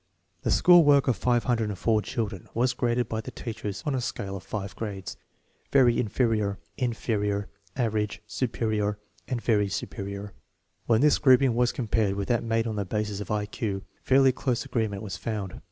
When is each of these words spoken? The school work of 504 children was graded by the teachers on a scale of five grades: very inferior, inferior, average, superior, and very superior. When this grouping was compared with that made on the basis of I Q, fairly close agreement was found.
The 0.41 0.49
school 0.49 0.83
work 0.83 1.07
of 1.07 1.15
504 1.15 2.01
children 2.01 2.49
was 2.55 2.73
graded 2.73 3.07
by 3.07 3.21
the 3.21 3.29
teachers 3.29 3.83
on 3.85 3.93
a 3.93 4.01
scale 4.01 4.35
of 4.35 4.41
five 4.41 4.75
grades: 4.75 5.15
very 5.71 5.99
inferior, 5.99 6.57
inferior, 6.75 7.49
average, 7.75 8.23
superior, 8.25 8.97
and 9.27 9.39
very 9.39 9.69
superior. 9.69 10.33
When 10.87 11.01
this 11.01 11.19
grouping 11.19 11.53
was 11.53 11.71
compared 11.71 12.15
with 12.15 12.29
that 12.29 12.41
made 12.41 12.65
on 12.65 12.77
the 12.77 12.83
basis 12.85 13.19
of 13.19 13.29
I 13.29 13.45
Q, 13.45 13.83
fairly 14.01 14.31
close 14.31 14.65
agreement 14.65 15.03
was 15.03 15.17
found. 15.17 15.59